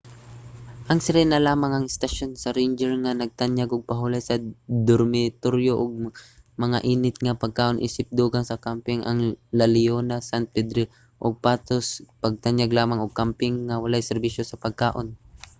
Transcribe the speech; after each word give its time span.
ang 0.89 0.99
sirena 1.05 1.37
lamang 1.47 1.71
ang 1.73 1.85
istasyon 1.93 2.31
sa 2.37 2.53
ranger 2.57 2.91
nga 3.03 3.11
nagtanyag 3.21 3.69
og 3.73 3.87
pahulay 3.89 4.21
sa 4.25 4.35
dormitoryo 4.89 5.73
ug 5.83 5.91
mga 6.63 6.79
init 6.93 7.15
nga 7.23 7.39
pagkaon 7.43 7.83
isip 7.87 8.07
dugang 8.19 8.45
sa 8.47 8.61
kamping. 8.65 9.01
ang 9.05 9.19
la 9.59 9.67
leona 9.75 10.17
san 10.29 10.43
pedrillo 10.53 10.91
ug 11.25 11.33
los 11.35 11.41
patos 11.43 11.85
nagtanyag 12.23 12.71
lamang 12.77 12.99
og 13.01 13.17
kamping 13.21 13.55
nga 13.67 13.81
walay 13.83 14.03
serbisyo 14.09 14.41
sa 14.45 14.59
pagkaon 14.63 15.07